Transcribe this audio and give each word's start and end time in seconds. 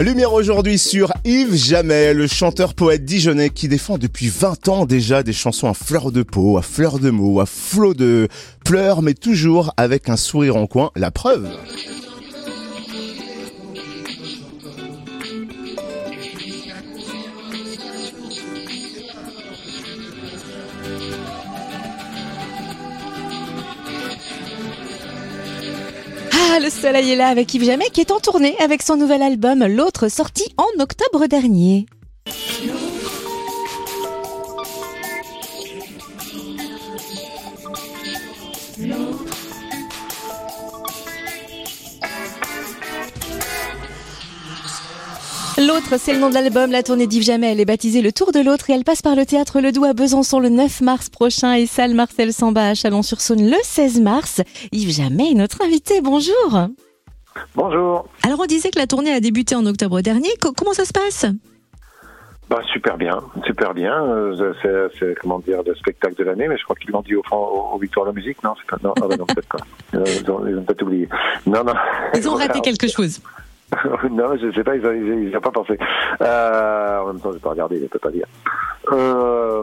Lumière 0.00 0.32
aujourd'hui 0.32 0.78
sur 0.78 1.12
Yves 1.26 1.54
Jamais, 1.54 2.14
le 2.14 2.26
chanteur 2.26 2.72
poète 2.72 3.04
dijonnais 3.04 3.50
qui 3.50 3.68
défend 3.68 3.98
depuis 3.98 4.28
20 4.28 4.68
ans 4.68 4.86
déjà 4.86 5.22
des 5.22 5.34
chansons 5.34 5.68
à 5.68 5.74
fleur 5.74 6.10
de 6.10 6.22
peau, 6.22 6.56
à 6.56 6.62
fleur 6.62 6.98
de 6.98 7.10
mots, 7.10 7.38
à 7.38 7.44
flot 7.44 7.92
de 7.92 8.26
pleurs, 8.64 9.02
mais 9.02 9.12
toujours 9.12 9.74
avec 9.76 10.08
un 10.08 10.16
sourire 10.16 10.56
en 10.56 10.66
coin. 10.66 10.90
La 10.96 11.10
preuve. 11.10 11.50
Ah, 26.52 26.58
le 26.58 26.68
soleil 26.68 27.12
est 27.12 27.16
là 27.16 27.28
avec 27.28 27.54
Yves 27.54 27.64
Jamais 27.64 27.90
qui 27.90 28.00
est 28.00 28.10
en 28.10 28.18
tournée 28.18 28.56
avec 28.58 28.82
son 28.82 28.96
nouvel 28.96 29.22
album 29.22 29.64
L'autre 29.64 30.08
sorti 30.08 30.52
en 30.56 30.82
octobre 30.82 31.26
dernier. 31.28 31.86
L'autre, 45.66 45.98
c'est 45.98 46.14
le 46.14 46.20
nom 46.20 46.30
de 46.30 46.34
l'album. 46.34 46.70
La 46.70 46.82
tournée 46.82 47.06
d'Yves 47.06 47.22
Jamais, 47.22 47.52
elle 47.52 47.60
est 47.60 47.64
baptisée 47.66 48.00
Le 48.00 48.12
Tour 48.12 48.32
de 48.32 48.40
l'autre 48.40 48.70
et 48.70 48.72
elle 48.72 48.84
passe 48.84 49.02
par 49.02 49.14
le 49.14 49.26
théâtre 49.26 49.60
Le 49.60 49.72
Doux 49.72 49.84
à 49.84 49.92
Besançon 49.92 50.40
le 50.40 50.48
9 50.48 50.80
mars 50.80 51.10
prochain 51.10 51.52
et 51.54 51.66
salle 51.66 51.92
Marcel 51.94 52.32
Samba 52.32 52.68
à 52.70 52.74
Chalon-sur-Saône 52.74 53.46
le 53.50 53.56
16 53.62 54.00
mars. 54.00 54.40
Yves 54.72 54.90
Jamais 54.90 55.32
est 55.32 55.34
notre 55.34 55.62
invité. 55.62 56.00
Bonjour. 56.00 56.34
Bonjour. 57.54 58.06
Alors 58.24 58.40
on 58.40 58.46
disait 58.46 58.70
que 58.70 58.78
la 58.78 58.86
tournée 58.86 59.12
a 59.12 59.20
débuté 59.20 59.54
en 59.54 59.66
octobre 59.66 60.00
dernier. 60.00 60.30
Co- 60.40 60.52
comment 60.56 60.72
ça 60.72 60.84
se 60.86 60.92
passe? 60.92 61.26
Bah, 62.48 62.60
super 62.72 62.96
bien, 62.96 63.20
super 63.46 63.74
bien. 63.74 63.92
Euh, 64.02 64.54
c'est, 64.98 65.14
comment 65.20 65.38
dire, 65.40 65.62
le 65.64 65.74
spectacle 65.76 66.16
de 66.16 66.24
l'année, 66.24 66.48
mais 66.48 66.56
je 66.58 66.64
crois 66.64 66.74
qu'ils 66.74 66.90
l'ont 66.90 67.02
dit 67.02 67.14
au, 67.14 67.22
au, 67.30 67.74
au 67.74 67.78
Victoire 67.78 68.06
de 68.06 68.10
la 68.10 68.14
musique, 68.14 68.42
non, 68.42 68.54
pas, 68.68 68.76
non, 68.82 68.92
ah 69.00 69.06
bah 69.08 69.16
non, 69.16 69.26
peut-être 69.26 69.46
pas. 69.48 69.58
Euh, 69.94 70.04
ils, 70.20 70.28
ont, 70.30 70.44
ils 70.48 70.56
ont 70.58 70.64
peut-être 70.64 70.82
oublié. 70.82 71.08
Non, 71.46 71.62
non. 71.62 71.74
Ils 72.14 72.28
ont 72.28 72.34
raté 72.34 72.60
quelque 72.60 72.88
chose. 72.88 73.20
non, 74.10 74.36
je 74.36 74.50
sais 74.52 74.64
pas, 74.64 74.76
ils 74.76 75.28
n'y 75.28 75.36
ont, 75.36 75.40
pas 75.40 75.50
pensé. 75.50 75.78
Euh, 76.20 76.98
en 77.00 77.06
même 77.06 77.20
temps, 77.20 77.32
je 77.32 77.38
pas 77.38 77.50
regarder, 77.50 77.80
je 77.80 77.86
peux 77.86 77.98
pas 77.98 78.10
dire. 78.10 78.26
Euh, 78.92 79.62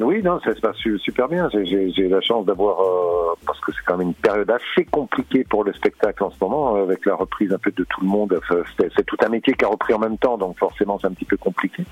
oui, 0.00 0.22
non, 0.22 0.40
ça 0.40 0.54
se 0.54 0.60
passe 0.60 0.76
su- 0.76 0.98
super 0.98 1.28
bien. 1.28 1.48
J'ai- 1.52 2.08
la 2.08 2.20
chance 2.20 2.44
d'avoir, 2.46 2.80
euh, 2.80 3.34
parce 3.46 3.60
que 3.60 3.72
c'est 3.72 3.84
quand 3.86 3.96
même 3.96 4.08
une 4.08 4.14
période 4.14 4.50
assez 4.50 4.84
compliquée 4.86 5.44
pour 5.44 5.64
le 5.64 5.72
spectacle 5.72 6.24
en 6.24 6.30
ce 6.30 6.36
moment, 6.40 6.76
euh, 6.76 6.82
avec 6.82 7.06
la 7.06 7.14
reprise 7.14 7.52
un 7.52 7.58
peu 7.58 7.70
de 7.70 7.84
tout 7.84 8.00
le 8.00 8.06
monde. 8.08 8.38
C'est 8.76 9.06
tout 9.06 9.16
un 9.24 9.28
métier 9.28 9.54
qui 9.54 9.64
a 9.64 9.68
repris 9.68 9.94
en 9.94 9.98
même 9.98 10.18
temps, 10.18 10.36
donc 10.36 10.58
forcément 10.58 10.98
c'est 10.98 11.06
un 11.06 11.12
petit 11.12 11.24
peu 11.24 11.36
compliqué. 11.36 11.84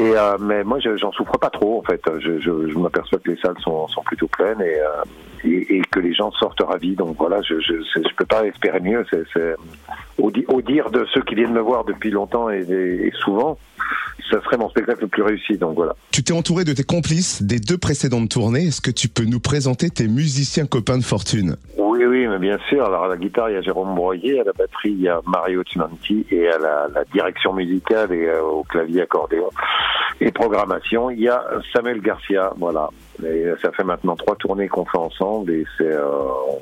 Et 0.00 0.12
euh, 0.16 0.38
mais 0.40 0.64
moi, 0.64 0.78
je- 0.80 0.96
j'en 0.96 1.12
souffre 1.12 1.36
pas 1.38 1.50
trop 1.50 1.78
en 1.80 1.82
fait. 1.82 2.00
Je, 2.20 2.38
je, 2.40 2.68
je 2.72 2.78
m'aperçois 2.78 3.18
que 3.18 3.30
les 3.30 3.36
salles 3.36 3.58
sont, 3.62 3.86
sont 3.88 4.02
plutôt 4.02 4.28
pleines 4.28 4.60
et, 4.62 4.78
euh, 4.80 5.04
et, 5.44 5.82
que 5.90 6.00
les 6.00 6.14
gens 6.14 6.30
sortent 6.32 6.62
ravis. 6.62 6.94
Donc 6.96 7.16
voilà, 7.18 7.42
je 7.42 7.54
je 7.60 8.14
peux 8.16 8.24
pas 8.24 8.46
espérer 8.46 8.80
mieux. 8.80 9.04
C'est 9.12 9.56
au, 10.18 10.30
au 10.48 10.62
dire 10.62 10.90
de 10.90 11.06
ceux 11.12 11.22
qui 11.22 11.34
viennent 11.34 11.52
me 11.52 11.60
voir 11.60 11.84
depuis 11.84 12.10
longtemps 12.10 12.48
et- 12.50 12.60
et 12.70 13.12
souvent, 13.24 13.58
ça 14.30 14.40
serait 14.42 14.56
mon 14.58 14.70
spectacle 14.70 15.02
le 15.02 15.08
plus 15.08 15.22
réussi. 15.22 15.58
Donc 15.58 15.74
voilà. 15.74 15.94
Tu 16.12 16.22
t'es 16.22 16.32
entouré 16.32 16.64
de 16.64 16.72
tes 16.72 16.82
complices 16.84 17.42
des 17.42 17.58
deux 17.58 17.78
précédentes 17.78 18.30
tournées. 18.30 18.68
Est-ce 18.68 18.80
que 18.80 18.90
tu 18.92 19.08
peux 19.08 19.24
nous 19.24 19.40
présenter 19.40 19.90
tes 19.90 20.08
musiciens 20.08 20.66
copains 20.66 20.98
de 20.98 21.04
fortune? 21.04 21.56
Oui, 22.00 22.06
oui, 22.06 22.26
mais 22.28 22.38
bien 22.38 22.56
sûr. 22.70 22.86
Alors 22.86 23.04
à 23.04 23.08
la 23.08 23.18
guitare, 23.18 23.50
il 23.50 23.54
y 23.54 23.56
a 23.56 23.60
Jérôme 23.60 23.94
Broyer, 23.94 24.40
à 24.40 24.44
la 24.44 24.52
batterie, 24.54 24.92
il 24.92 25.02
y 25.02 25.08
a 25.08 25.20
Mario 25.26 25.62
Cimanti, 25.64 26.24
et 26.30 26.48
à 26.48 26.58
la, 26.58 26.88
la 26.94 27.04
direction 27.04 27.52
musicale 27.52 28.10
et 28.12 28.26
euh, 28.26 28.40
au 28.40 28.64
clavier 28.64 29.02
accordéon 29.02 29.50
et 30.20 30.30
programmation, 30.30 31.10
il 31.10 31.20
y 31.20 31.28
a 31.28 31.44
Samuel 31.72 32.00
Garcia. 32.00 32.52
Voilà. 32.58 32.90
Et 33.24 33.46
ça 33.62 33.70
fait 33.72 33.84
maintenant 33.84 34.16
trois 34.16 34.36
tournées 34.36 34.68
qu'on 34.68 34.84
fait 34.84 34.98
ensemble 34.98 35.50
et 35.52 35.64
c'est 35.76 35.92
euh, 35.92 36.06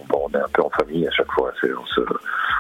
bon, 0.09 0.27
on 0.29 0.37
est 0.37 0.43
un 0.43 0.49
peu 0.53 0.63
en 0.63 0.71
famille 0.71 1.07
à 1.07 1.11
chaque 1.11 1.31
fois. 1.33 1.53
On 1.63 1.87
se, 1.87 2.01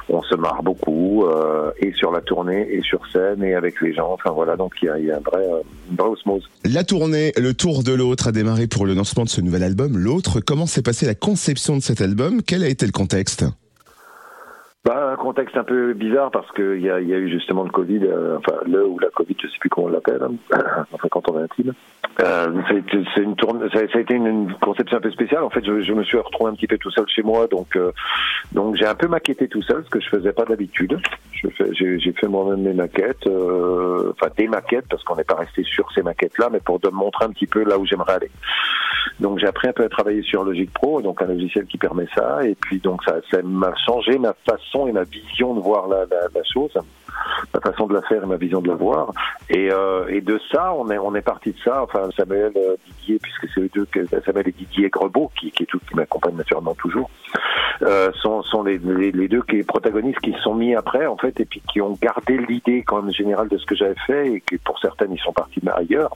on 0.09 0.22
se 0.22 0.34
marre 0.36 0.62
beaucoup 0.62 1.25
euh, 1.25 1.70
et 1.78 1.92
sur 1.92 2.12
la 2.12 2.20
tournée 2.20 2.69
et 2.72 2.82
sur 2.82 3.00
scène 3.12 3.42
et 3.42 3.54
avec 3.54 3.81
les 3.81 3.92
gens. 3.94 4.12
Enfin 4.12 4.31
voilà, 4.31 4.56
donc 4.56 4.75
il 4.82 4.86
y 4.86 4.88
a, 4.88 4.98
il 4.98 5.06
y 5.06 5.10
a 5.10 5.16
un 5.16 5.20
vrai, 5.20 5.42
euh, 5.42 5.60
une 5.91 5.97
vraie 5.97 6.09
osmose. 6.09 6.48
La 6.64 6.84
tournée 6.84 7.32
Le 7.36 7.54
Tour 7.54 7.82
de 7.82 7.92
l'autre 7.92 8.28
a 8.28 8.32
démarré 8.32 8.66
pour 8.66 8.86
le 8.86 8.94
lancement 8.94 9.25
de 9.25 9.28
ce 9.28 9.41
nouvel 9.41 9.62
album. 9.62 9.98
L'autre, 9.98 10.41
comment 10.41 10.66
s'est 10.66 10.82
passée 10.82 11.06
la 11.06 11.15
conception 11.15 11.76
de 11.76 11.82
cet 11.82 12.00
album? 12.00 12.42
Quel 12.42 12.62
a 12.62 12.69
été 12.69 12.86
le 12.86 12.92
contexte? 12.92 13.44
Bah, 14.84 15.11
un 15.12 15.16
contexte 15.16 15.56
un 15.56 15.65
peu 15.65 15.93
bizarre 15.93 16.31
parce 16.31 16.50
qu'il 16.53 16.81
y 16.81 16.89
a, 16.89 17.00
y 17.00 17.12
a 17.12 17.19
eu 17.19 17.28
justement 17.28 17.65
le 17.65 17.71
Covid, 17.71 18.00
euh, 18.05 18.39
enfin 18.39 18.59
le 18.65 18.87
ou 18.87 18.99
la 19.00 19.11
Covid, 19.11 19.37
je 19.43 19.49
sais 19.49 19.59
plus 19.59 19.69
comment 19.69 19.89
on 19.89 19.91
l'appelle, 19.91 20.22
hein. 20.22 20.34
enfin 20.93 21.09
quand 21.11 21.28
on 21.31 21.39
est 21.41 21.43
intime. 21.43 21.75
Euh, 22.21 22.62
c'est 23.15 23.22
une 23.22 23.37
tournée, 23.37 23.69
ça, 23.72 23.81
ça 23.93 23.99
a 23.99 24.00
été 24.00 24.15
une, 24.15 24.53
conception 24.61 24.97
un 24.97 25.00
peu 25.00 25.11
spéciale. 25.11 25.43
En 25.43 25.50
fait, 25.50 25.65
je, 25.65 25.83
je 25.83 25.93
me 25.93 26.05
suis 26.05 26.16
retrouvé 26.16 26.50
un 26.50 26.55
petit 26.55 26.66
peu 26.66 26.78
tout 26.78 26.91
seul 26.91 27.06
chez 27.09 27.22
moi, 27.22 27.49
donc 27.49 27.77
euh, 27.77 27.93
donc 28.53 28.77
j'ai 28.77 28.87
un 28.87 28.94
peu 28.94 29.09
maquetté 29.09 29.49
tout 29.49 29.62
seul, 29.62 29.84
ce 29.84 29.91
que 29.91 30.00
je 30.00 30.09
faisais 30.09 30.33
pas 30.33 30.44
d'habitude. 30.44 30.99
J'ai 31.33 32.12
fait 32.12 32.27
moi-même 32.28 32.62
mes 32.62 32.72
maquettes, 32.72 33.27
euh, 33.27 34.12
enfin 34.12 34.33
des 34.37 34.49
maquettes 34.49 34.87
parce 34.89 35.03
qu'on 35.05 35.16
n'est 35.16 35.25
pas 35.25 35.37
resté 35.37 35.65
sur 35.65 35.91
ces 35.93 36.03
maquettes-là, 36.03 36.49
mais 36.53 36.60
pour 36.60 36.81
de 36.81 36.89
montrer 36.89 37.25
un 37.25 37.31
petit 37.31 37.47
peu 37.47 37.65
là 37.65 37.78
où 37.78 37.84
j'aimerais 37.87 38.15
aller. 38.15 38.31
Donc 39.20 39.38
j'ai 39.38 39.46
appris 39.46 39.69
un 39.69 39.72
peu 39.72 39.84
à 39.84 39.88
travailler 39.88 40.22
sur 40.22 40.44
Logic 40.44 40.72
Pro, 40.72 41.00
donc 41.02 41.22
un 41.22 41.26
logiciel 41.26 41.66
qui 41.66 41.78
permet 41.78 42.06
ça, 42.14 42.44
et 42.44 42.54
puis 42.54 42.78
donc 42.78 43.02
ça 43.04 43.20
m'a 43.42 43.74
changé 43.86 44.19
ma 44.19 44.34
façon 44.48 44.86
et 44.86 44.92
ma 44.92 45.04
vision 45.04 45.54
de 45.54 45.60
voir 45.60 45.88
la, 45.88 46.00
la, 46.06 46.28
la 46.34 46.44
chose, 46.44 46.72
ma 47.54 47.60
façon 47.60 47.86
de 47.86 47.94
la 47.94 48.02
faire 48.02 48.22
et 48.22 48.26
ma 48.26 48.36
vision 48.36 48.60
de 48.60 48.68
la 48.68 48.74
voir. 48.74 49.12
Et, 49.50 49.70
euh, 49.72 50.06
et 50.08 50.20
de 50.20 50.41
ça, 50.52 50.72
on 50.74 50.91
est 50.91 50.98
on 50.98 51.14
est 51.14 51.22
parti 51.22 51.52
de 51.52 51.58
ça. 51.64 51.82
Enfin 51.82 52.08
Samuel 52.16 52.52
euh, 52.56 52.76
Didier, 52.86 53.18
puisque 53.18 53.48
c'est 53.54 53.60
les 53.60 53.68
deux, 53.68 53.86
Samuel 54.24 54.48
et 54.48 54.52
Didier 54.52 54.88
Grebeau 54.88 55.30
qui 55.38 55.50
qui, 55.50 55.66
qui 55.66 55.94
m'accompagnent 55.94 56.36
naturellement 56.36 56.74
toujours, 56.74 57.10
euh, 57.83 58.11
sont 58.22 58.43
sont 58.43 58.62
les, 58.62 58.78
les, 58.78 59.12
les 59.12 59.28
deux 59.28 59.43
qui 59.43 59.62
protagonistes 59.62 60.21
qui 60.21 60.33
se 60.33 60.41
sont 60.41 60.55
mis 60.55 60.75
après 60.75 61.06
en 61.06 61.16
fait 61.16 61.39
et 61.41 61.44
puis 61.44 61.62
qui 61.72 61.81
ont 61.81 61.97
gardé 62.00 62.37
l'idée 62.39 62.83
quand 62.87 63.03
même 63.03 63.12
générale 63.12 63.49
de 63.49 63.59
ce 63.59 63.66
que 63.66 63.75
j'avais 63.75 63.94
fait 64.06 64.28
et 64.33 64.41
que 64.41 64.56
pour 64.65 64.78
certaines 64.78 65.12
ils 65.12 65.21
sont 65.21 65.33
partis 65.33 65.61
ailleurs. 65.77 66.11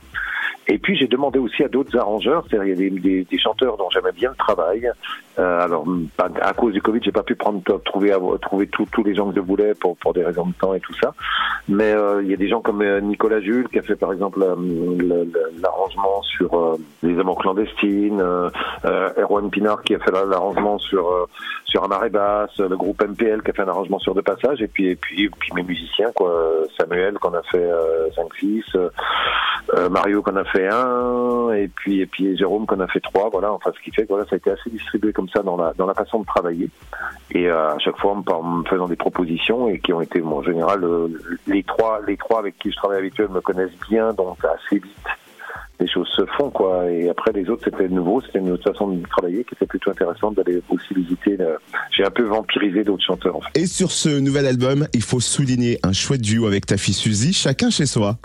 Et 0.69 0.79
puis 0.79 0.97
j'ai 0.97 1.09
demandé 1.09 1.39
aussi 1.41 1.65
à 1.65 1.69
d'autres 1.69 1.97
arrangeurs, 1.99 2.45
c'est-à-dire 2.49 2.75
il 2.77 2.85
y 2.85 2.87
a 2.87 2.91
des, 2.91 3.01
des, 3.01 3.25
des 3.25 3.39
chanteurs 3.39 3.77
dont 3.77 3.91
j'aimais 3.91 4.13
bien 4.13 4.31
le 4.31 4.37
travail. 4.37 4.89
Euh, 5.39 5.61
alors 5.61 5.85
à 6.41 6.53
cause 6.53 6.73
du 6.73 6.81
Covid, 6.83 7.01
j'ai 7.03 7.11
pas 7.11 7.23
pu 7.25 7.35
prendre 7.35 7.61
trouver 7.85 8.15
trouver 8.41 8.69
tous 8.69 9.03
les 9.05 9.15
gens 9.15 9.29
que 9.31 9.35
je 9.37 9.41
voulais 9.41 9.75
pour 9.75 9.97
pour 9.97 10.13
des 10.13 10.25
raisons 10.25 10.47
de 10.47 10.53
temps 10.55 10.73
et 10.75 10.81
tout 10.81 10.95
ça. 11.03 11.15
Mais 11.69 11.93
euh, 11.93 12.23
il 12.23 12.31
y 12.31 12.35
a 12.35 12.37
des 12.37 12.49
gens 12.49 12.61
comme 12.61 12.83
euh, 12.83 13.01
Nicolas 13.01 13.41
Jules 13.41 13.69
qui 13.69 13.79
a 13.79 13.83
fait 13.83 13.97
par 13.97 14.13
exemple 14.13 14.41
euh, 14.43 15.25
l'arrangement 15.61 16.23
sur 16.23 16.55
euh, 16.59 16.77
les 17.03 17.19
amants 17.19 17.35
clandestines, 17.35 18.21
euh, 18.21 18.49
euh, 18.85 19.11
Erwan 19.19 19.51
Pinard 19.51 19.83
qui 19.83 19.95
a 19.95 19.99
fait 19.99 20.13
la- 20.13 20.25
l'arrangement 20.25 20.79
sur 20.79 21.09
euh, 21.09 21.27
sur 21.65 21.85
un 21.85 21.89
marée 21.89 22.11
basse, 22.11 22.57
le 22.59 22.77
groupe 22.77 23.03
MPL 23.03 23.43
qui 23.43 23.51
a 23.51 23.55
fait 23.55 23.63
un 23.63 23.69
arrangement 23.69 23.99
sur 23.99 24.15
deux 24.15 24.23
passages 24.23 24.61
et 24.63 24.69
puis 24.69 24.89
et 24.89 24.97
puis, 24.97 25.25
et 25.25 25.31
puis 25.31 25.51
mes 25.55 25.63
musiciens 25.63 26.11
quoi, 26.15 26.33
Samuel 26.79 27.15
qu'on 27.19 27.35
a 27.35 27.43
fait 27.43 27.71
5-6, 28.17 28.91
euh, 29.75 29.89
Mario 29.89 30.23
qu'on 30.23 30.37
a 30.37 30.45
fait 30.45 30.69
un, 30.69 31.53
et 31.53 31.69
puis 31.69 32.01
et 32.01 32.07
puis 32.07 32.37
Jérôme 32.37 32.67
qu'on 32.67 32.81
a 32.81 32.87
fait 32.89 33.01
trois, 33.01 33.31
voilà. 33.31 33.53
Enfin, 33.53 33.73
ce 33.75 33.83
qui 33.83 33.91
fait 33.91 34.03
que 34.03 34.09
voilà, 34.09 34.25
ça 34.25 34.35
a 34.35 34.37
été 34.37 34.51
assez 34.51 34.69
distribué 34.71 35.13
comme 35.13 35.29
ça 35.29 35.43
dans 35.43 35.57
la 35.57 35.73
dans 35.75 35.87
la 35.87 35.95
façon 35.95 36.21
de 36.21 36.27
travailler, 36.27 36.69
et 37.31 37.49
euh, 37.49 37.71
à 37.71 37.79
chaque 37.79 37.97
fois 37.99 38.13
en 38.13 38.43
me, 38.43 38.65
faisant 38.65 38.89
des 38.89 38.97
propositions 38.97 39.69
et 39.69 39.79
qui 39.79 39.93
ont 39.93 40.01
été, 40.01 40.21
en 40.21 40.43
général, 40.43 40.85
euh, 40.85 41.09
les 41.47 41.63
trois 41.63 42.01
les 42.07 42.17
trois 42.17 42.41
avec 42.41 42.59
qui 42.59 42.71
je 42.71 42.77
travaille 42.77 42.99
habituellement 42.99 43.37
me 43.37 43.41
connaissent 43.41 43.79
bien, 43.89 44.13
donc 44.13 44.45
assez 44.45 44.79
vite 44.79 45.07
les 45.83 45.89
choses 45.89 46.09
se 46.17 46.25
font 46.39 46.51
quoi. 46.51 46.91
Et 46.91 47.09
après 47.09 47.33
les 47.33 47.49
autres 47.51 47.63
c'était 47.65 47.89
nouveau, 47.89 48.21
c'était 48.21 48.39
une 48.39 48.51
autre 48.53 48.71
façon 48.73 48.89
de 48.89 49.03
travailler 49.09 49.45
qui 49.45 49.55
était 49.55 49.67
plutôt 49.67 49.91
intéressante 49.91 50.35
d'aller 50.37 50.63
aussi 50.71 50.95
visiter. 50.95 51.37
le- 51.37 51.59
J'ai 51.91 52.05
un 52.05 52.11
peu 52.11 52.23
vampirisé 52.25 52.85
d'autres 52.85 53.05
chanteurs 53.05 53.37
en 53.37 53.41
fait. 53.41 53.61
Et 53.61 53.67
sur 53.67 53.91
ce 53.91 54.09
nouvel 54.21 54.47
album, 54.47 54.87
il 54.95 55.03
faut 55.03 55.21
souligner 55.21 55.79
un 55.83 55.93
chouette 55.93 56.21
duo 56.23 56.47
avec 56.47 56.67
ta 56.67 56.77
fille 56.77 56.95
Suzy, 56.95 57.33
chacun 57.33 57.71
chez 57.71 57.87
soi. 57.87 58.17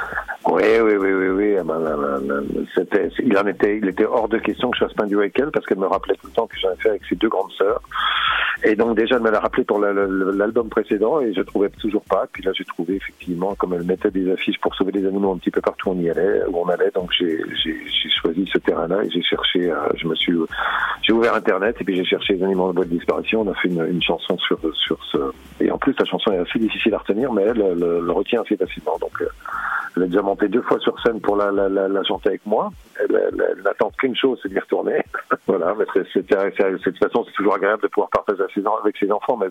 Oui, 0.49 0.63
oui, 0.81 0.95
oui, 0.97 1.11
oui, 1.13 1.27
oui. 1.29 1.55
ah 1.59 1.63
ben, 1.63 1.79
ben, 1.79 2.21
ben, 2.21 2.65
c'était, 2.73 3.09
il 3.23 3.37
en 3.37 3.45
était, 3.47 3.77
il 3.79 3.87
était 3.89 4.05
hors 4.05 4.29
de 4.29 4.37
question 4.37 4.71
que 4.71 4.77
je 4.77 4.85
fasse 4.85 4.93
pas 4.93 5.03
un 5.03 5.07
duo 5.07 5.19
avec 5.19 5.37
elle 5.39 5.51
parce 5.51 5.65
qu'elle 5.65 5.79
me 5.79 5.87
rappelait 5.87 6.15
tout 6.15 6.27
le 6.27 6.33
temps 6.33 6.47
que 6.47 6.55
j'en 6.61 6.71
ai 6.71 6.77
fait 6.77 6.89
avec 6.89 7.01
ses 7.09 7.15
deux 7.15 7.27
grandes 7.27 7.51
sœurs. 7.57 7.81
Et 8.63 8.75
donc 8.75 8.97
déjà, 8.97 9.15
elle 9.15 9.21
me 9.21 9.29
l'a 9.29 9.39
rappelé 9.39 9.63
pour 9.63 9.79
la- 9.79 9.93
la- 9.93 10.07
l'album 10.07 10.69
précédent 10.69 11.21
et 11.21 11.33
je 11.33 11.41
trouvais 11.41 11.69
toujours 11.69 12.03
pas. 12.03 12.25
Puis 12.31 12.43
là, 12.43 12.51
j'ai 12.53 12.65
trouvé 12.65 12.95
effectivement, 12.95 13.55
comme 13.55 13.73
elle 13.73 13.83
mettait 13.83 14.11
des 14.11 14.31
affiches 14.31 14.59
pour 14.59 14.73
sauver 14.75 14.91
les 14.93 15.05
animaux 15.05 15.31
un 15.31 15.37
petit 15.37 15.51
peu 15.51 15.61
partout 15.61 15.89
où 15.89 15.93
on 15.93 15.99
y 15.99 16.09
allait, 16.09 16.41
où 16.47 16.57
on 16.57 16.69
allait. 16.69 16.91
Donc 16.93 17.11
j'ai, 17.17 17.39
choisi 18.21 18.49
ce 18.51 18.57
terrain-là 18.57 19.03
et 19.03 19.09
j'ai 19.11 19.21
cherché. 19.21 19.71
je 19.95 20.07
me 20.07 20.15
suis, 20.15 20.33
j'ai 21.03 21.13
ouvert 21.13 21.35
Internet 21.35 21.75
et 21.79 21.83
puis 21.83 21.95
j'ai 21.95 22.05
cherché 22.05 22.33
les 22.33 22.43
animaux 22.43 22.65
en 22.65 22.71
voie 22.73 22.85
de 22.85 22.89
disparition. 22.89 23.41
On 23.41 23.51
a 23.51 23.53
fait 23.53 23.67
une, 23.67 23.85
une 23.87 24.01
chanson 24.01 24.37
sur 24.39 24.59
sur 24.75 24.97
ce. 25.11 25.17
Et 25.63 25.69
en 25.69 25.77
plus, 25.77 25.93
la 25.99 26.05
chanson 26.05 26.31
est 26.31 26.39
assez 26.39 26.57
difficile 26.57 26.95
à 26.95 26.97
retenir, 26.97 27.31
mais 27.31 27.43
elle, 27.43 27.61
elle, 27.61 27.77
le 27.79 28.11
retient 28.11 28.41
assez 28.41 28.57
facilement. 28.57 28.97
Donc 28.99 29.21
euh, 29.21 29.27
Elle 29.97 30.03
est 30.03 30.07
déjà 30.07 30.21
montée 30.21 30.47
deux 30.47 30.61
fois 30.61 30.79
sur 30.79 30.95
scène 31.01 31.19
pour 31.19 31.35
la, 31.35 31.51
chanter 32.03 32.29
avec 32.29 32.45
moi. 32.45 32.69
Elle, 32.99 33.19
elle, 33.33 33.63
n'attend 33.63 33.91
qu'une 33.97 34.15
chose, 34.15 34.39
c'est 34.43 34.49
d'y 34.49 34.59
retourner. 34.59 35.03
voilà, 35.47 35.73
mais 35.77 35.85
de 35.85 36.77
toute 36.77 36.97
façon, 36.99 37.25
c'est 37.25 37.33
toujours 37.33 37.55
agréable 37.55 37.81
de 37.81 37.87
pouvoir 37.87 38.09
partager 38.09 38.43
avec 38.83 38.97
ses 38.97 39.11
enfants, 39.11 39.37
mais 39.37 39.47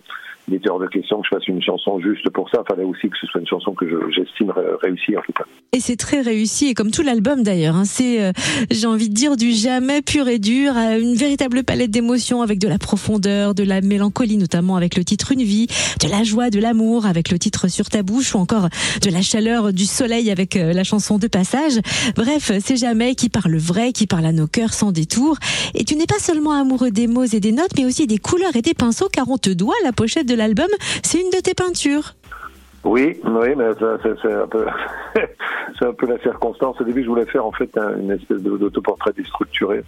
il 0.47 0.55
était 0.55 0.69
hors 0.69 0.79
de 0.79 0.87
question 0.87 1.19
que 1.19 1.27
je 1.29 1.35
fasse 1.35 1.47
une 1.47 1.61
chanson 1.61 1.99
juste 1.99 2.29
pour 2.29 2.49
ça. 2.49 2.63
Il 2.63 2.73
fallait 2.73 2.87
aussi 2.87 3.09
que 3.09 3.17
ce 3.19 3.27
soit 3.27 3.41
une 3.41 3.47
chanson 3.47 3.73
que 3.73 3.85
j'estime 4.11 4.53
réussie, 4.81 5.17
en 5.17 5.21
tout 5.21 5.33
cas. 5.33 5.43
Et 5.73 5.81
c'est 5.81 5.97
très 5.97 6.21
réussi, 6.21 6.69
et 6.69 6.73
comme 6.73 6.91
tout 6.91 7.01
l'album 7.01 7.43
d'ailleurs. 7.43 7.75
Hein, 7.75 7.85
c'est, 7.85 8.23
euh, 8.23 8.31
j'ai 8.71 8.87
envie 8.87 9.09
de 9.09 9.13
dire, 9.13 9.35
du 9.35 9.51
jamais 9.51 10.01
pur 10.01 10.29
et 10.29 10.39
dur, 10.39 10.73
une 10.77 11.15
véritable 11.15 11.63
palette 11.63 11.91
d'émotions 11.91 12.41
avec 12.41 12.59
de 12.59 12.67
la 12.67 12.77
profondeur, 12.77 13.53
de 13.53 13.63
la 13.63 13.81
mélancolie, 13.81 14.37
notamment 14.37 14.77
avec 14.77 14.95
le 14.95 15.03
titre 15.03 15.33
Une 15.33 15.43
vie, 15.43 15.67
de 16.01 16.09
la 16.09 16.23
joie, 16.23 16.49
de 16.49 16.59
l'amour 16.59 17.05
avec 17.05 17.31
le 17.31 17.39
titre 17.39 17.67
Sur 17.67 17.89
ta 17.89 18.03
bouche, 18.03 18.33
ou 18.35 18.37
encore 18.37 18.69
de 19.01 19.11
la 19.11 19.21
chaleur, 19.21 19.73
du 19.73 19.85
soleil 19.85 20.31
euh, 20.55 20.73
la 20.73 20.83
chanson 20.83 21.17
de 21.17 21.27
passage. 21.27 21.79
Bref, 22.15 22.51
c'est 22.63 22.77
jamais 22.77 23.15
qui 23.15 23.29
parle 23.29 23.55
vrai, 23.57 23.91
qui 23.91 24.07
parle 24.07 24.25
à 24.25 24.31
nos 24.31 24.47
cœurs 24.47 24.73
sans 24.73 24.91
détour. 24.91 25.37
Et 25.73 25.83
tu 25.83 25.95
n'es 25.95 26.05
pas 26.05 26.19
seulement 26.19 26.51
amoureux 26.51 26.91
des 26.91 27.07
mots 27.07 27.25
et 27.25 27.39
des 27.39 27.51
notes, 27.51 27.71
mais 27.77 27.85
aussi 27.85 28.07
des 28.07 28.17
couleurs 28.17 28.55
et 28.55 28.61
des 28.61 28.73
pinceaux, 28.73 29.09
car 29.11 29.29
on 29.29 29.37
te 29.37 29.49
doit 29.49 29.75
la 29.83 29.91
pochette 29.91 30.27
de 30.27 30.35
l'album. 30.35 30.67
C'est 31.03 31.19
une 31.19 31.29
de 31.29 31.39
tes 31.39 31.53
peintures. 31.53 32.15
Oui, 32.83 33.19
oui, 33.25 33.49
mais 33.57 33.65
c'est 34.21 34.31
un 34.31 34.47
peu, 34.47 34.65
un 35.81 35.93
peu 35.93 36.07
la 36.07 36.19
circonstance. 36.19 36.79
Au 36.79 36.83
début, 36.83 37.03
je 37.03 37.09
voulais 37.09 37.25
faire 37.25 37.45
en 37.45 37.51
fait 37.51 37.75
une 37.77 38.11
espèce 38.11 38.41
d'autoportrait 38.41 39.13
déstructuré 39.13 39.83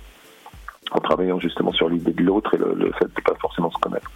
en 0.92 1.00
travaillant 1.00 1.40
justement 1.40 1.72
sur 1.72 1.90
l'idée 1.90 2.14
de 2.14 2.24
l'autre 2.24 2.54
et 2.56 2.58
le, 2.58 2.74
le, 2.74 2.92
fait 2.94 3.06
de 3.06 3.22
pas 3.22 3.36
forcément 3.40 3.72
se 3.72 3.78
connaître. 3.78 4.10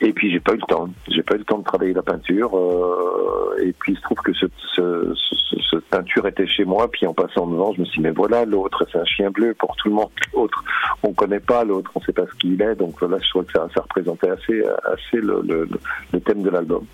Et 0.00 0.12
puis 0.12 0.30
j'ai 0.30 0.40
pas 0.40 0.52
eu 0.52 0.56
le 0.56 0.66
temps, 0.66 0.88
j'ai 1.08 1.22
pas 1.22 1.34
eu 1.34 1.38
le 1.38 1.44
temps 1.44 1.58
de 1.58 1.64
travailler 1.64 1.92
la 1.92 2.02
peinture. 2.02 2.56
Euh, 2.56 3.56
et 3.62 3.72
puis 3.72 3.92
il 3.92 3.96
se 3.96 4.02
trouve 4.02 4.18
que 4.18 4.32
cette 4.34 4.52
ce, 4.74 5.12
ce, 5.14 5.76
peinture 5.90 6.26
était 6.26 6.46
chez 6.46 6.64
moi. 6.64 6.90
Puis 6.90 7.06
en 7.06 7.14
passant 7.14 7.46
devant, 7.46 7.72
je 7.72 7.80
me 7.80 7.84
suis 7.86 7.98
dit 7.98 8.04
mais 8.04 8.10
voilà 8.10 8.44
l'autre, 8.44 8.86
c'est 8.90 8.98
un 8.98 9.04
chien 9.04 9.30
bleu 9.30 9.54
pour 9.54 9.74
tout 9.76 9.88
le 9.88 9.94
monde. 9.94 10.10
L'autre, 10.34 10.62
on 11.02 11.12
connaît 11.12 11.40
pas 11.40 11.64
l'autre, 11.64 11.90
on 11.94 12.00
sait 12.00 12.12
pas 12.12 12.26
ce 12.26 12.34
qu'il 12.38 12.60
est. 12.60 12.74
Donc 12.74 12.96
voilà, 13.00 13.18
je 13.22 13.28
trouvais 13.30 13.46
que 13.46 13.52
ça, 13.52 13.68
ça 13.74 13.82
représentait 13.82 14.30
assez 14.30 14.62
assez 14.84 15.18
le, 15.18 15.42
le, 15.46 15.68
le 16.12 16.20
thème 16.20 16.42
de 16.42 16.50
l'album. 16.50 16.84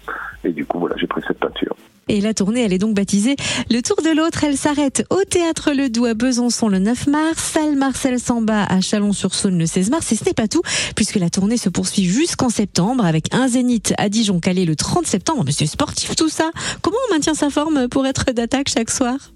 Et 0.45 0.51
du 0.51 0.65
coup 0.65 0.79
voilà, 0.79 0.97
j'ai 0.97 1.07
pris 1.07 1.23
cette 1.27 1.39
peinture. 1.39 1.75
Et 2.09 2.21
la 2.21 2.35
tournée, 2.35 2.63
elle 2.63 2.73
est 2.73 2.79
donc 2.79 2.95
baptisée 2.95 3.37
Le 3.71 3.81
Tour 3.81 3.97
de 4.03 4.15
l'autre. 4.15 4.45
Elle 4.45 4.57
s'arrête 4.57 5.05
au 5.11 5.23
Théâtre 5.25 5.73
Le 5.73 5.89
Doux 5.89 6.05
à 6.05 6.15
Besançon 6.15 6.69
le 6.69 6.79
9 6.79 7.07
mars, 7.09 7.53
salle 7.55 7.77
Marcel 7.77 8.21
Samba 8.21 8.65
à 8.65 8.81
Chalon-sur-Saône 8.81 9.59
le 9.59 9.67
16 9.67 9.91
mars. 9.91 10.13
Et 10.13 10.17
ce 10.17 10.25
n'est 10.25 10.35
pas 10.35 10.49
tout, 10.49 10.63
puisque 10.97 11.17
la 11.17 11.31
tournée 11.31 11.57
se 11.57 11.69
poursuit 11.69 12.05
jusqu'en 12.05 12.51
septembre 12.51 13.05
avec 13.05 13.35
un 13.35 13.49
zénith 13.49 13.95
à 13.99 14.09
Dijon-Calais 14.09 14.65
le 14.65 14.77
30 14.77 15.07
septembre. 15.07 15.43
Mais 15.47 15.53
c'est 15.53 15.67
sportif 15.67 16.15
tout 16.17 16.29
ça. 16.29 16.51
Comment 16.83 16.99
on 17.11 17.15
maintient 17.15 17.35
sa 17.35 17.51
forme 17.51 17.89
pour 17.89 18.07
être 18.07 18.33
d'attaque 18.33 18.69
chaque 18.69 18.91
soir? 18.91 19.34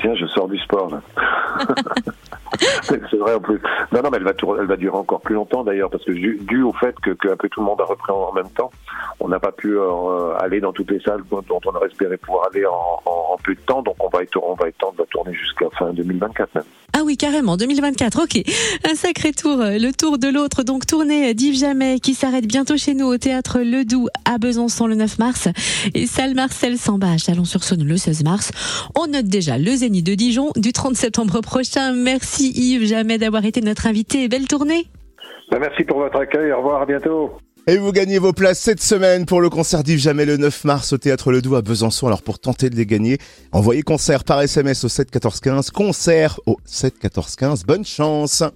Tiens, 0.00 0.14
je 0.14 0.26
sors 0.26 0.48
du 0.48 0.58
sport 0.58 0.90
là. 0.90 1.00
c'est 2.82 3.16
vrai 3.16 3.34
en 3.34 3.40
plus. 3.40 3.60
Non, 3.92 4.02
non, 4.02 4.10
mais 4.10 4.18
elle 4.18 4.24
va, 4.24 4.32
elle 4.60 4.66
va 4.66 4.76
durer 4.76 4.96
encore 4.96 5.20
plus 5.20 5.34
longtemps 5.34 5.64
d'ailleurs, 5.64 5.90
parce 5.90 6.04
que 6.04 6.12
dû, 6.12 6.62
au 6.62 6.72
fait 6.72 6.94
que, 7.00 7.10
que 7.10 7.28
peu 7.34 7.48
tout 7.48 7.60
le 7.60 7.66
monde 7.66 7.80
a 7.80 7.84
repris 7.84 8.12
en 8.12 8.32
même 8.32 8.50
temps, 8.50 8.70
on 9.20 9.28
n'a 9.28 9.40
pas 9.40 9.52
pu 9.52 9.76
euh, 9.78 10.36
aller 10.38 10.60
dans 10.60 10.72
toutes 10.72 10.90
les 10.90 11.00
salles 11.00 11.22
dont 11.30 11.60
on 11.64 11.70
aurait 11.70 11.88
espéré 11.88 12.16
pouvoir 12.16 12.48
aller 12.52 12.64
en, 12.66 13.00
en, 13.04 13.36
peu 13.42 13.54
de 13.54 13.60
temps, 13.60 13.82
donc 13.82 13.96
on 14.00 14.08
va 14.08 14.22
être, 14.22 14.36
on 14.42 14.54
va 14.54 14.68
de 14.92 14.98
la 14.98 15.06
tourner 15.06 15.34
jusqu'à 15.34 15.66
fin 15.70 15.92
2024 15.92 16.54
même. 16.54 16.64
Ah 16.94 17.02
oui, 17.04 17.16
carrément, 17.16 17.56
2024, 17.56 18.22
ok. 18.22 18.42
Un 18.90 18.94
sacré 18.94 19.32
tour, 19.32 19.60
euh, 19.60 19.78
le 19.78 19.92
tour 19.92 20.18
de 20.18 20.28
l'autre, 20.28 20.62
donc 20.62 20.86
tournée 20.86 21.32
d'Yves 21.32 21.58
Jamais 21.58 22.00
qui 22.00 22.14
s'arrête 22.14 22.46
bientôt 22.46 22.76
chez 22.76 22.94
nous 22.94 23.06
au 23.06 23.16
théâtre 23.16 23.60
Le 23.60 23.84
Doux 23.84 24.08
à 24.24 24.38
Besançon 24.38 24.86
le 24.86 24.94
9 24.94 25.18
mars 25.18 25.48
et 25.94 26.06
salle 26.06 26.34
Marcel 26.34 26.76
Samba 26.76 27.12
à 27.12 27.16
Chalon-sur-Saône 27.16 27.84
le 27.84 27.96
16 27.96 28.24
mars. 28.24 28.52
On 28.94 29.06
note 29.06 29.26
déjà 29.26 29.58
le 29.58 29.74
Zénith 29.74 30.04
de 30.04 30.14
Dijon 30.14 30.50
du 30.56 30.72
30 30.72 30.94
septembre 30.94 31.40
prochain. 31.40 31.92
Merci 31.92 32.52
Yves 32.54 32.86
Jamais 32.86 33.18
d'avoir 33.18 33.44
été 33.44 33.60
notre 33.60 33.86
invité. 33.86 34.28
Belle 34.28 34.46
tournée. 34.46 34.86
Ben, 35.50 35.58
merci 35.60 35.84
pour 35.84 35.98
votre 35.98 36.18
accueil. 36.18 36.52
Au 36.52 36.58
revoir, 36.58 36.82
à 36.82 36.86
bientôt. 36.86 37.32
Et 37.68 37.76
vous 37.76 37.92
gagnez 37.92 38.18
vos 38.18 38.32
places 38.32 38.58
cette 38.58 38.82
semaine 38.82 39.24
pour 39.24 39.40
le 39.40 39.48
concert 39.48 39.84
d'Yves 39.84 40.00
Jamais 40.00 40.24
le 40.24 40.36
9 40.36 40.64
mars 40.64 40.92
au 40.92 40.98
Théâtre 40.98 41.30
Le 41.30 41.40
Doux 41.40 41.54
à 41.54 41.62
Besançon. 41.62 42.08
Alors 42.08 42.20
pour 42.20 42.40
tenter 42.40 42.70
de 42.70 42.74
les 42.74 42.86
gagner, 42.86 43.18
envoyez 43.52 43.82
concert 43.82 44.24
par 44.24 44.40
SMS 44.40 44.82
au 44.82 44.88
7 44.88 45.12
14 45.12 45.38
15, 45.38 45.70
concert 45.70 46.40
au 46.46 46.58
7 46.64 46.98
14 46.98 47.36
15. 47.36 47.64
Bonne 47.64 47.84
chance 47.84 48.42